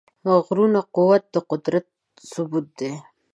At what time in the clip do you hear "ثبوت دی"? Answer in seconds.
2.31-2.91